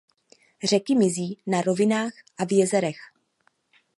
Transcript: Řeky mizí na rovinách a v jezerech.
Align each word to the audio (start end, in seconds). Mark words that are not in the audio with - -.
Řeky 0.63 0.95
mizí 0.95 1.41
na 1.47 1.61
rovinách 1.61 2.13
a 2.37 2.45
v 2.45 2.51
jezerech. 2.53 2.97